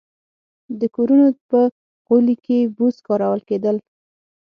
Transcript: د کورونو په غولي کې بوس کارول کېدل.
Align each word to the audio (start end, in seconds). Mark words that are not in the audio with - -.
د 0.79 0.81
کورونو 0.95 1.27
په 1.49 1.59
غولي 2.05 2.35
کې 2.45 2.57
بوس 2.75 2.95
کارول 3.07 3.41
کېدل. 3.49 3.77